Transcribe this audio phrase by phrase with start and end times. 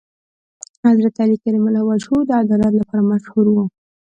[0.87, 3.55] حضرت علی کرم الله وجهه د عدالت لپاره مشهور و.